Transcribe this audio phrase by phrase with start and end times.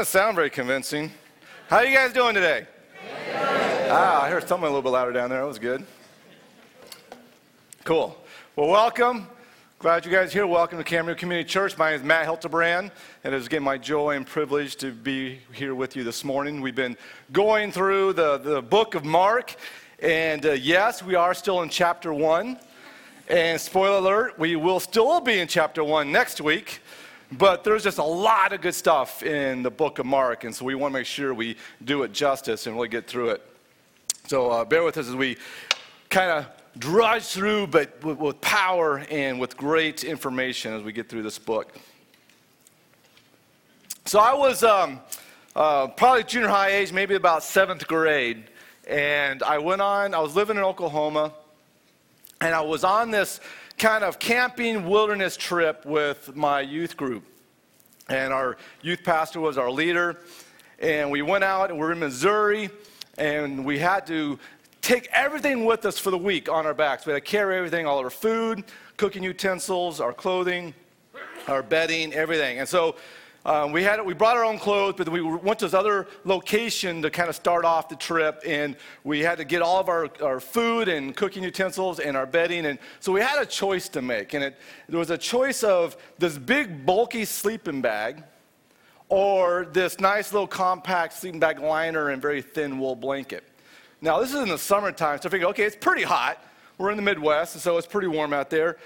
[0.00, 1.12] doesn't sound very convincing.
[1.68, 2.66] How are you guys doing today?
[3.90, 5.40] Ah, I heard someone a little bit louder down there.
[5.40, 5.84] That was good.
[7.84, 8.16] Cool.
[8.56, 9.26] Well, welcome.
[9.78, 10.46] Glad you guys are here.
[10.46, 11.76] Welcome to Camarillo Community Church.
[11.76, 12.90] My name is Matt Hiltebrand,
[13.24, 16.62] and it is again my joy and privilege to be here with you this morning.
[16.62, 16.96] We've been
[17.30, 19.54] going through the, the book of Mark,
[20.02, 22.58] and uh, yes, we are still in chapter one.
[23.28, 26.80] And spoiler alert, we will still be in chapter one next week.
[27.32, 30.64] But there's just a lot of good stuff in the book of Mark, and so
[30.64, 33.42] we want to make sure we do it justice and really get through it.
[34.26, 35.36] So uh, bear with us as we
[36.08, 36.46] kind of
[36.78, 41.38] drudge through, but with, with power and with great information as we get through this
[41.38, 41.72] book.
[44.06, 45.00] So I was um,
[45.54, 48.44] uh, probably junior high age, maybe about seventh grade,
[48.88, 51.32] and I went on, I was living in Oklahoma,
[52.40, 53.38] and I was on this
[53.80, 57.24] kind of camping wilderness trip with my youth group.
[58.10, 60.18] And our youth pastor was our leader,
[60.80, 62.68] and we went out and we we're in Missouri,
[63.16, 64.38] and we had to
[64.82, 67.06] take everything with us for the week on our backs.
[67.06, 68.64] We had to carry everything, all our food,
[68.98, 70.74] cooking utensils, our clothing,
[71.48, 72.58] our bedding, everything.
[72.58, 72.96] And so
[73.46, 77.00] um, we, had, we brought our own clothes, but we went to this other location
[77.02, 80.10] to kind of start off the trip, and we had to get all of our,
[80.22, 82.66] our food and cooking utensils and our bedding.
[82.66, 84.34] And so we had a choice to make.
[84.34, 88.22] And it, there was a choice of this big, bulky sleeping bag
[89.08, 93.44] or this nice little compact sleeping bag liner and very thin wool blanket.
[94.02, 96.42] Now, this is in the summertime, so I figure, okay, it's pretty hot.
[96.78, 98.78] We're in the Midwest, and so it's pretty warm out there.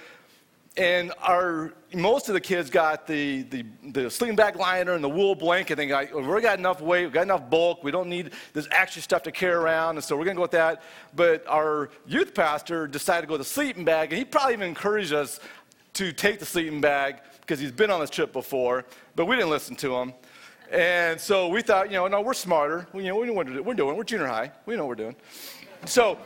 [0.77, 5.09] And our, most of the kids got the, the, the sleeping bag liner and the
[5.09, 5.77] wool blanket.
[5.77, 9.01] They got, we've got enough weight, we've got enough bulk, we don't need this extra
[9.01, 10.83] stuff to carry around, and so we're going to go with that.
[11.15, 14.69] But our youth pastor decided to go with the sleeping bag, and he probably even
[14.69, 15.39] encouraged us
[15.93, 18.85] to take the sleeping bag because he's been on this trip before,
[19.15, 20.13] but we didn't listen to him.
[20.73, 22.89] And so we thought, you know, no, we're smarter.
[22.93, 23.97] We, you know, we know what we're doing.
[23.97, 24.51] We're junior high.
[24.67, 25.17] We know what we're doing.
[25.85, 26.19] So,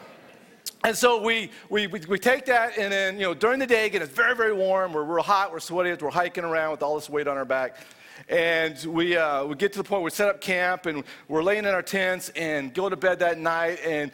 [0.85, 3.87] and so we, we, we, we, take that, and then, you know, during the day,
[3.87, 4.93] again, it's very, very warm.
[4.93, 5.51] We're real hot.
[5.51, 5.93] We're sweaty.
[6.01, 7.77] We're hiking around with all this weight on our back.
[8.29, 11.43] And we, uh, we get to the point where we set up camp and we're
[11.43, 13.79] laying in our tents and go to bed that night.
[13.85, 14.11] And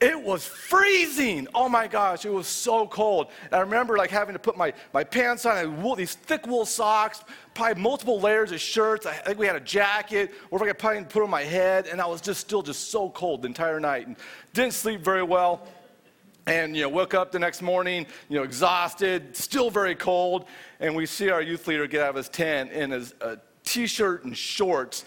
[0.00, 1.48] it was freezing.
[1.54, 3.30] Oh my gosh, it was so cold.
[3.46, 7.22] And I remember like having to put my, my pants on, these thick wool socks,
[7.54, 9.06] probably multiple layers of shirts.
[9.06, 11.86] I think we had a jacket, or if I could probably put on my head.
[11.86, 14.16] And I was just still just so cold the entire night and
[14.52, 15.66] didn't sleep very well
[16.48, 20.46] and you know woke up the next morning you know exhausted still very cold
[20.80, 23.36] and we see our youth leader get out of his tent in his uh,
[23.68, 25.04] t-shirt and shorts,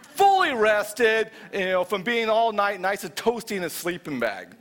[0.00, 4.56] fully rested, you know, from being all night nice and toasty in a sleeping bag.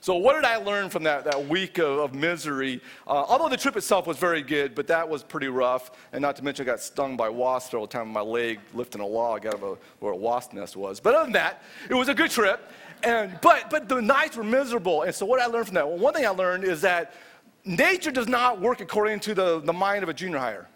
[0.00, 2.82] So, what did I learn from that, that week of, of misery?
[3.06, 5.92] Uh, although the trip itself was very good, but that was pretty rough.
[6.12, 8.60] And not to mention, I got stung by wasps all the time with my leg
[8.74, 11.00] lifting a log out of a, where a wasp nest was.
[11.00, 12.70] But other than that, it was a good trip.
[13.04, 15.02] And, but, but the nights were miserable.
[15.02, 15.88] And so, what I learned from that?
[15.88, 17.14] Well, one thing I learned is that
[17.64, 20.68] nature does not work according to the, the mind of a junior hire.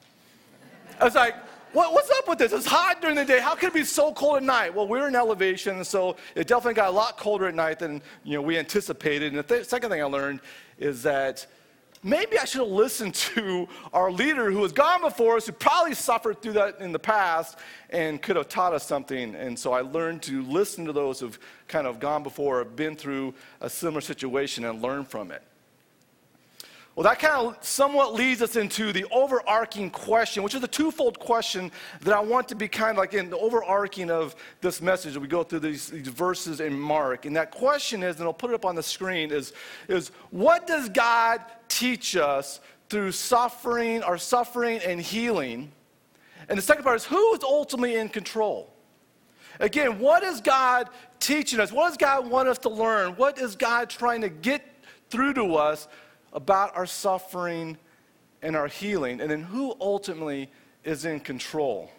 [1.00, 1.34] I was like,
[1.72, 2.53] what, what's up with this?
[2.53, 3.41] It's hot during the day.
[3.41, 4.75] How can it be so cold at night?
[4.75, 8.34] Well, we're in elevation, so it definitely got a lot colder at night than you
[8.34, 9.33] know, we anticipated.
[9.33, 10.41] And the th- second thing I learned
[10.78, 11.47] is that
[12.03, 15.95] maybe I should have listened to our leader who has gone before us, who probably
[15.95, 17.59] suffered through that in the past
[17.91, 19.35] and could have taught us something.
[19.35, 22.97] And so I learned to listen to those who've kind of gone before, have been
[22.97, 25.43] through a similar situation, and learn from it.
[26.99, 31.21] Well, that kind of somewhat leads us into the overarching question, which is a twofold
[31.21, 31.71] question
[32.01, 35.19] that I want to be kind of like in the overarching of this message as
[35.21, 37.25] we go through these, these verses in Mark.
[37.25, 39.53] And that question is, and I'll put it up on the screen, is,
[39.87, 42.59] is what does God teach us
[42.89, 45.71] through suffering or suffering and healing?
[46.49, 48.75] And the second part is who is ultimately in control?
[49.61, 50.89] Again, what is God
[51.21, 51.71] teaching us?
[51.71, 53.12] What does God want us to learn?
[53.12, 54.65] What is God trying to get
[55.11, 55.87] through to us
[56.33, 57.77] about our suffering
[58.43, 60.51] and our healing, and then who ultimately
[60.85, 61.91] is in control.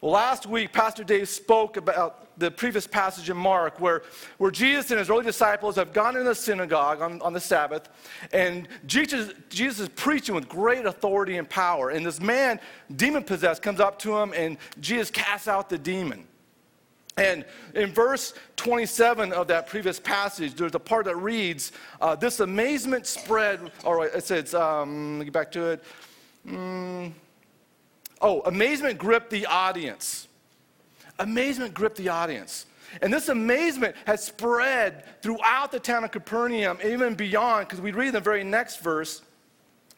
[0.00, 4.04] Well, last week, Pastor Dave spoke about the previous passage in Mark where,
[4.36, 7.88] where Jesus and his early disciples have gone into the synagogue on, on the Sabbath,
[8.32, 11.90] and Jesus, Jesus is preaching with great authority and power.
[11.90, 12.60] And this man,
[12.94, 16.27] demon possessed, comes up to him, and Jesus casts out the demon.
[17.18, 17.44] And
[17.74, 23.06] in verse 27 of that previous passage, there's a part that reads, uh, This amazement
[23.06, 25.84] spread, or it says, um, let me get back to it.
[26.46, 27.12] Mm,
[28.20, 30.28] oh, amazement gripped the audience.
[31.18, 32.66] Amazement gripped the audience.
[33.02, 38.08] And this amazement has spread throughout the town of Capernaum, even beyond, because we read
[38.08, 39.22] in the very next verse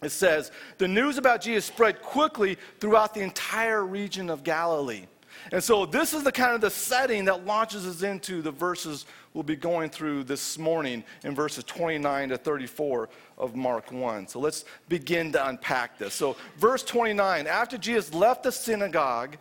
[0.02, 5.05] it says, the news about Jesus spread quickly throughout the entire region of Galilee.
[5.52, 9.06] And so this is the kind of the setting that launches us into the verses
[9.34, 13.08] we'll be going through this morning in verses 29 to 34
[13.38, 14.28] of Mark 1.
[14.28, 16.14] So let's begin to unpack this.
[16.14, 19.37] So verse 29, after Jesus left the synagogue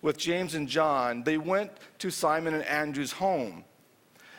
[0.00, 3.64] with James and John, they went to Simon and Andrew's home.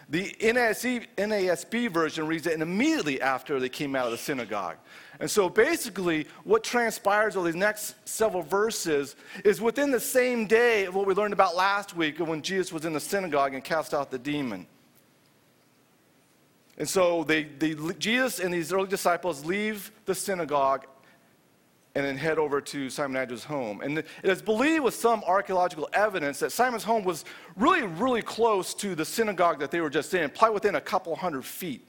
[0.10, 4.78] The NASB, NASB version reads it, and immediately after they came out of the synagogue.
[5.20, 9.16] And so basically, what transpires over these next several verses
[9.46, 12.86] is within the same day of what we learned about last week when Jesus was
[12.86, 14.68] in the synagogue and cast out the demon.
[16.78, 20.86] And so they, they, Jesus and these early disciples leave the synagogue
[21.96, 23.82] and then head over to Simon and Andrew's home.
[23.82, 27.24] And it is believed with some archaeological evidence that Simon's home was
[27.56, 31.16] really, really close to the synagogue that they were just in, probably within a couple
[31.16, 31.88] hundred feet.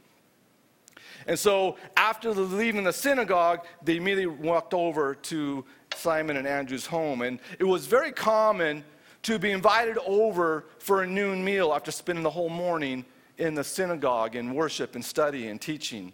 [1.26, 5.64] And so after leaving the synagogue, they immediately walked over to
[5.94, 7.22] Simon and Andrew's home.
[7.22, 8.84] And it was very common
[9.22, 13.06] to be invited over for a noon meal after spending the whole morning
[13.38, 16.12] in the synagogue in worship and study and teaching.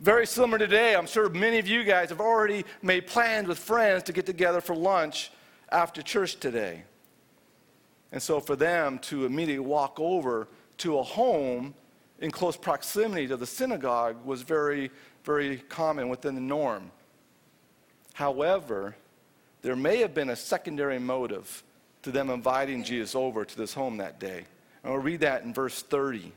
[0.00, 4.02] Very similar today, I'm sure many of you guys have already made plans with friends
[4.04, 5.30] to get together for lunch
[5.70, 6.82] after church today.
[8.10, 10.48] And so for them to immediately walk over
[10.78, 11.74] to a home
[12.20, 14.90] in close proximity to the synagogue was very,
[15.22, 16.90] very common within the norm.
[18.14, 18.96] However,
[19.62, 21.62] there may have been a secondary motive
[22.02, 24.44] to them inviting Jesus over to this home that day.
[24.82, 26.32] And we'll read that in verse 30.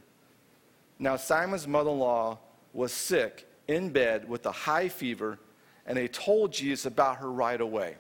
[0.99, 2.39] Now, Simon's mother in law
[2.73, 5.39] was sick in bed with a high fever,
[5.85, 7.95] and they told Jesus about her right away.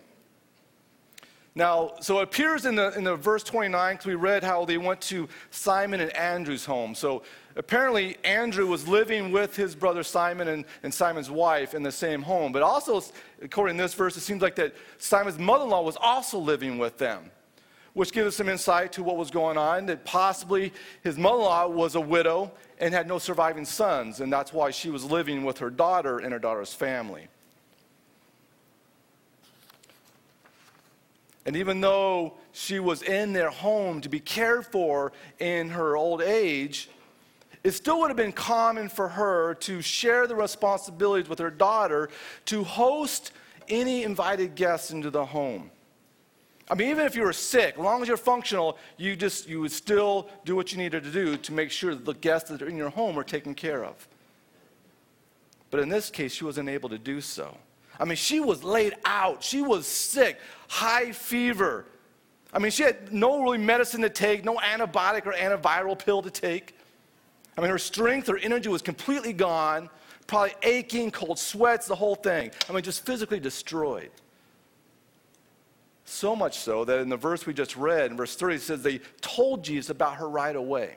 [1.57, 4.77] Now, so it appears in the, in the verse 29, because we read how they
[4.77, 6.93] went to Simon and Andrew's home.
[6.93, 7.23] So
[7.55, 12.21] apparently, Andrew was living with his brother Simon and, and Simon's wife in the same
[12.21, 12.51] home.
[12.51, 13.01] But also,
[13.41, 16.77] according to this verse, it seems like that Simon's mother in law was also living
[16.77, 17.31] with them,
[17.97, 19.87] which gives us some insight to what was going on.
[19.87, 20.71] That possibly
[21.03, 24.69] his mother in law was a widow and had no surviving sons, and that's why
[24.69, 27.27] she was living with her daughter and her daughter's family.
[31.47, 36.21] And even though she was in their home to be cared for in her old
[36.21, 36.89] age,
[37.63, 42.09] it still would have been common for her to share the responsibilities with her daughter
[42.45, 43.31] to host
[43.67, 45.71] any invited guests into the home.
[46.69, 49.61] I mean, even if you were sick, as long as you're functional, you just you
[49.61, 52.61] would still do what you needed to do to make sure that the guests that
[52.61, 54.07] are in your home are taken care of.
[55.71, 57.57] But in this case, she wasn't able to do so.
[57.99, 59.43] I mean, she was laid out.
[59.43, 61.85] She was sick, high fever.
[62.53, 66.29] I mean, she had no really medicine to take, no antibiotic or antiviral pill to
[66.29, 66.75] take.
[67.57, 69.89] I mean, her strength, her energy was completely gone,
[70.27, 72.51] probably aching, cold sweats, the whole thing.
[72.69, 74.11] I mean, just physically destroyed.
[76.09, 78.81] So much so that in the verse we just read, in verse 30, it says
[78.81, 80.95] they told Jesus about her right away.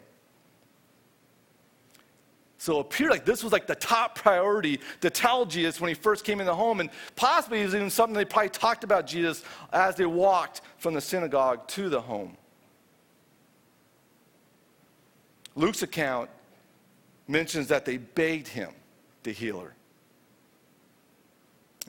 [2.58, 5.94] So it appeared like this was like the top priority to tell Jesus when he
[5.94, 9.04] first came in the home, and possibly it was even something they probably talked about
[9.04, 12.36] Jesus as they walked from the synagogue to the home.
[15.56, 16.30] Luke's account
[17.26, 18.70] mentions that they begged him
[19.24, 19.74] to heal her.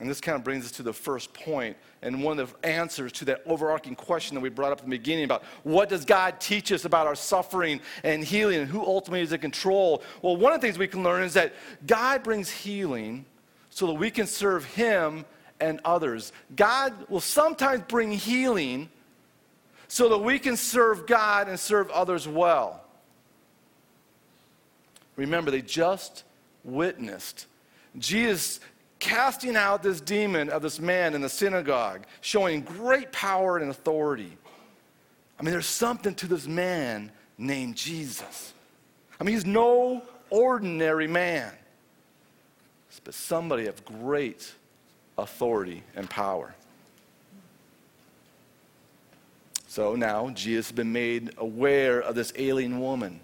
[0.02, 3.12] And this kind of brings us to the first point and one of the answers
[3.12, 6.40] to that overarching question that we brought up in the beginning about what does God
[6.40, 10.02] teach us about our suffering and healing and who ultimately is in control?
[10.20, 11.54] Well, one of the things we can learn is that
[11.86, 13.26] God brings healing
[13.70, 15.24] so that we can serve Him
[15.60, 16.32] and others.
[16.56, 18.88] God will sometimes bring healing
[19.86, 22.82] so that we can serve God and serve others well.
[25.14, 26.24] Remember, they just
[26.64, 27.46] witnessed
[27.98, 28.60] Jesus
[29.02, 34.38] casting out this demon of this man in the synagogue, showing great power and authority.
[35.38, 38.54] I mean, there's something to this man named Jesus.
[39.18, 41.50] I mean, he's no ordinary man,
[43.02, 44.54] but somebody of great
[45.18, 46.54] authority and power.
[49.66, 53.18] So now Jesus has been made aware of this alien woman.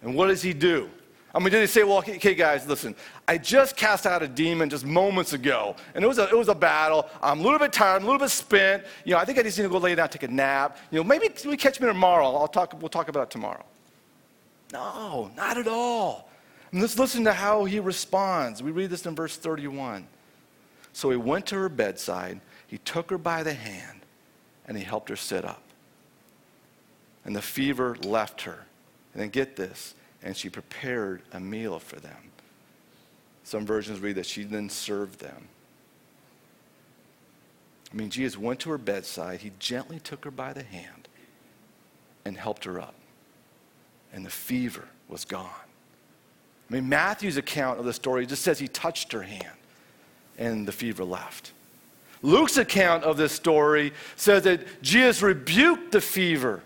[0.00, 0.88] And what does he do?
[1.34, 2.94] I mean, did he say, well, okay, guys, listen,
[3.26, 6.48] I just cast out a demon just moments ago, and it was a, it was
[6.48, 7.06] a battle.
[7.22, 8.84] I'm a little bit tired, I'm a little bit spent.
[9.04, 10.78] You know, I think I just need to go lay down, take a nap.
[10.90, 12.34] You know, maybe we catch me tomorrow.
[12.34, 13.64] I'll talk, we'll talk about it tomorrow.
[14.72, 16.30] No, not at all.
[16.72, 18.62] And let's listen to how he responds.
[18.62, 20.06] We read this in verse 31.
[20.92, 24.00] So he went to her bedside, he took her by the hand,
[24.66, 25.62] and he helped her sit up.
[27.24, 28.66] And the fever left her.
[29.12, 32.16] And then get this and she prepared a meal for them.
[33.44, 35.48] Some versions read that she then served them.
[37.92, 39.40] I mean, Jesus went to her bedside.
[39.40, 41.08] He gently took her by the hand
[42.24, 42.94] and helped her up.
[44.12, 45.48] And the fever was gone.
[46.68, 49.56] I mean, Matthew's account of the story just says he touched her hand
[50.36, 51.52] and the fever left.
[52.20, 56.62] Luke's account of this story says that Jesus rebuked the fever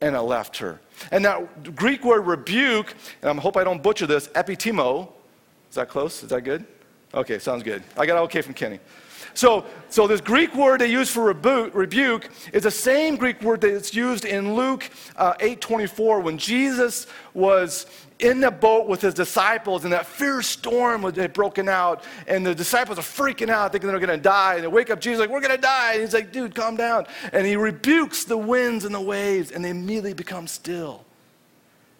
[0.00, 0.80] and I left her.
[1.10, 5.10] And that Greek word rebuke, and I hope I don't butcher this, epitimo.
[5.70, 6.22] Is that close?
[6.22, 6.64] Is that good?
[7.14, 7.82] Okay, sounds good.
[7.96, 8.78] I got okay from Kenny.
[9.34, 13.60] So, so this Greek word they use for rebuke, rebuke is the same Greek word
[13.60, 17.86] that's used in Luke uh, 8:24 when Jesus was
[18.18, 22.54] in the boat with his disciples and that fierce storm had broken out and the
[22.54, 25.28] disciples are freaking out thinking they're going to die and they wake up jesus like
[25.28, 28.84] we're going to die and he's like dude calm down and he rebukes the winds
[28.84, 31.04] and the waves and they immediately become still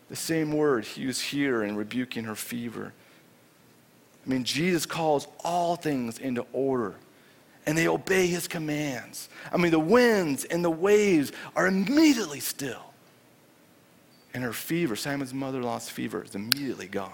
[0.08, 2.94] the same word he used here in rebuking her fever
[4.24, 6.94] i mean jesus calls all things into order
[7.66, 9.28] and they obey his commands.
[9.52, 12.85] I mean, the winds and the waves are immediately still.
[14.36, 17.10] And her fever, Simon's mother in law's fever, is immediately gone.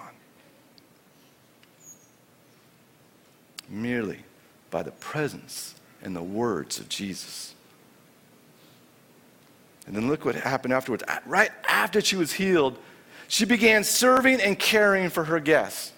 [3.68, 4.18] Merely
[4.72, 7.54] by the presence and the words of Jesus.
[9.86, 11.04] And then look what happened afterwards.
[11.24, 12.76] Right after she was healed,
[13.28, 15.92] she began serving and caring for her guests.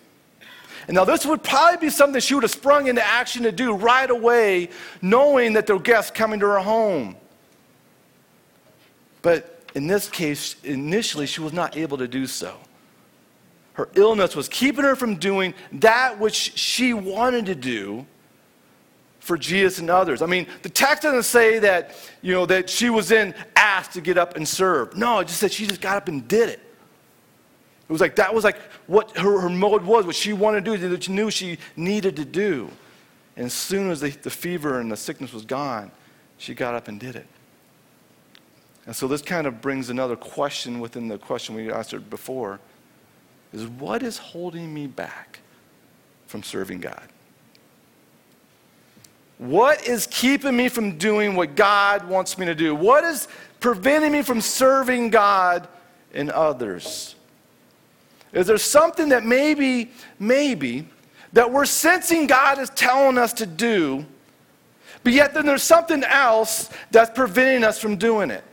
[0.89, 3.75] And now, this would probably be something she would have sprung into action to do
[3.75, 4.69] right away,
[5.01, 7.17] knowing that there were guests coming to her home.
[9.23, 12.57] But in this case, initially, she was not able to do so.
[13.75, 18.07] Her illness was keeping her from doing that which she wanted to do
[19.19, 20.23] for Jesus and others.
[20.23, 24.01] I mean, the text doesn't say that, you know, that she was then asked to
[24.01, 24.97] get up and serve.
[24.97, 26.61] No, it just said she just got up and did it.
[27.89, 30.77] It was like that was like what her, her mode was, what she wanted to
[30.77, 32.69] do, that she knew she needed to do.
[33.37, 35.91] And as soon as the, the fever and the sickness was gone,
[36.39, 37.27] she got up and did it.
[38.87, 42.61] And so this kind of brings another question within the question we answered before
[43.53, 45.39] is what is holding me back
[46.27, 47.09] from serving God?
[49.39, 52.75] What is keeping me from doing what God wants me to do?
[52.75, 53.29] What is
[53.61, 55.67] preventing me from serving God
[56.13, 57.15] and others?
[58.33, 60.89] Is there something that maybe, maybe,
[61.33, 64.05] that we're sensing God is telling us to do,
[65.03, 68.45] but yet then there's something else that's preventing us from doing it?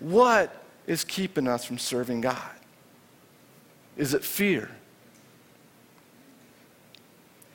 [0.00, 0.54] What
[0.86, 2.50] is keeping us from serving God?
[3.96, 4.70] Is it fear?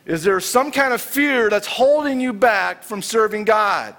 [0.06, 3.96] Is there some kind of fear that's holding you back from serving God?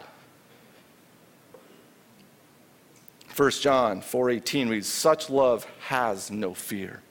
[3.36, 7.02] 1 John 4:18 reads such love has no fear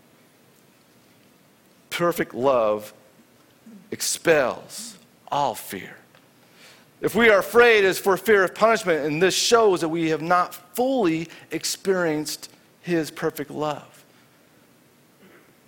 [1.95, 2.93] perfect love
[3.89, 4.97] expels
[5.31, 5.95] all fear.
[7.01, 10.21] If we are afraid, it's for fear of punishment, and this shows that we have
[10.21, 12.49] not fully experienced
[12.81, 14.03] His perfect love.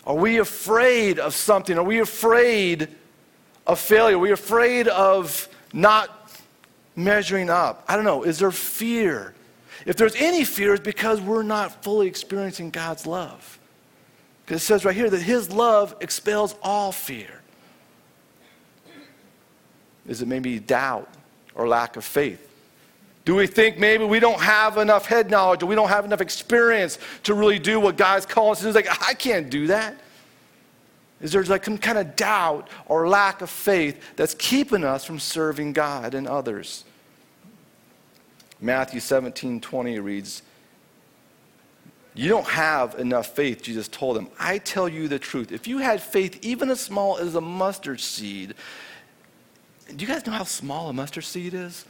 [0.05, 1.77] Are we afraid of something?
[1.77, 2.87] Are we afraid
[3.67, 4.15] of failure?
[4.15, 6.31] Are we afraid of not
[6.95, 7.83] measuring up?
[7.89, 8.23] I don't know.
[8.23, 9.33] Is there fear?
[9.85, 13.59] If there's any fear, it's because we're not fully experiencing God's love.
[14.45, 17.41] Because it says right here that his love expels all fear.
[20.07, 21.09] Is it maybe doubt
[21.55, 22.43] or lack of faith?
[23.25, 26.21] Do we think maybe we don't have enough head knowledge or we don't have enough
[26.21, 28.69] experience to really do what God's calling us to do?
[28.69, 29.99] It's like, I can't do that.
[31.19, 35.19] Is there like some kind of doubt or lack of faith that's keeping us from
[35.19, 36.85] serving God and others?
[38.61, 40.41] Matthew 17 20 reads,
[42.17, 44.27] you don't have enough faith, Jesus told them.
[44.39, 45.51] I tell you the truth.
[45.51, 48.55] If you had faith even as small as a mustard seed,
[49.95, 51.85] do you guys know how small a mustard seed is?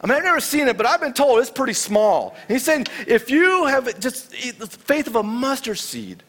[0.00, 2.36] I mean, I've never seen it, but I've been told it's pretty small.
[2.42, 6.22] And he's saying, if you have just the faith of a mustard seed,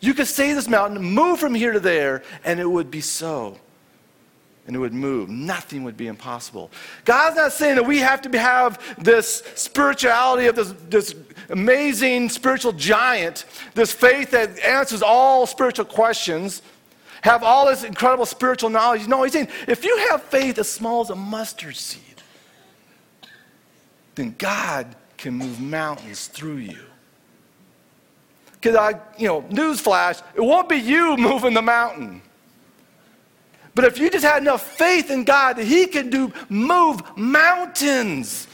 [0.00, 3.58] you could say this mountain, move from here to there, and it would be so
[4.66, 5.28] and it would move.
[5.28, 6.70] Nothing would be impossible.
[7.04, 11.14] God's not saying that we have to have this spirituality of this, this
[11.50, 16.62] amazing spiritual giant, this faith that answers all spiritual questions,
[17.24, 19.08] have all this incredible spiritual knowledge.
[19.08, 22.02] No, he's saying if you have faith as small as a mustard seed,
[24.14, 26.78] then God can move mountains through you.
[28.52, 32.20] Because I, you know, newsflash, it won't be you moving the mountain.
[33.74, 38.48] But if you just had enough faith in God that He can do move mountains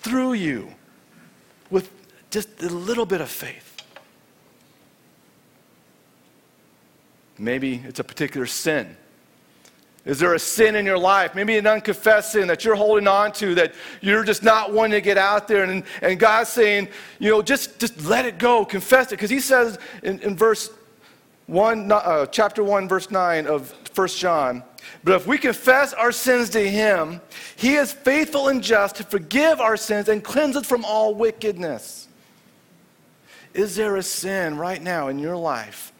[0.00, 0.74] through you
[1.70, 1.88] with
[2.30, 3.63] just a little bit of faith.
[7.38, 8.96] Maybe it's a particular sin.
[10.04, 11.34] Is there a sin in your life?
[11.34, 15.00] Maybe an unconfessed sin that you're holding on to that you're just not wanting to
[15.00, 15.64] get out there.
[15.64, 16.88] And, and God's saying,
[17.18, 19.10] you know, just, just let it go, confess it.
[19.12, 20.70] Because He says in, in verse
[21.46, 24.62] 1, uh, chapter 1, verse 9 of 1 John,
[25.02, 27.22] but if we confess our sins to Him,
[27.56, 32.08] He is faithful and just to forgive our sins and cleanse us from all wickedness.
[33.54, 35.93] Is there a sin right now in your life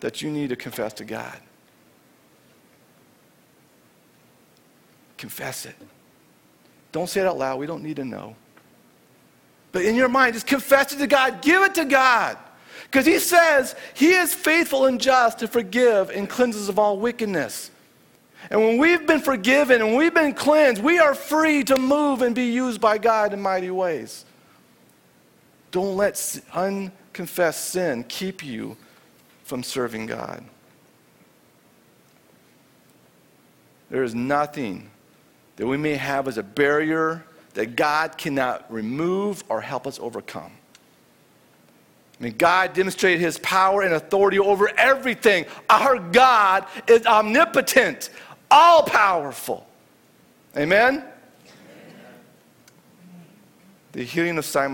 [0.00, 1.38] that you need to confess to God?
[5.16, 5.74] Confess it.
[6.92, 7.58] Don't say it out loud.
[7.58, 8.36] We don't need to know.
[9.72, 11.42] But in your mind, just confess it to God.
[11.42, 12.38] Give it to God.
[12.84, 17.70] Because He says He is faithful and just to forgive and cleanses of all wickedness.
[18.50, 22.34] And when we've been forgiven and we've been cleansed, we are free to move and
[22.34, 24.24] be used by God in mighty ways.
[25.70, 28.76] Don't let unconfessed sin keep you
[29.48, 30.44] from serving God.
[33.88, 34.90] There is nothing
[35.56, 37.24] that we may have as a barrier
[37.54, 40.52] that God cannot remove or help us overcome.
[42.20, 45.46] I mean, God demonstrated his power and authority over everything.
[45.70, 48.10] Our God is omnipotent,
[48.50, 49.66] all powerful.
[50.58, 50.96] Amen?
[50.96, 51.04] Amen?
[53.92, 54.66] The healing of Simon.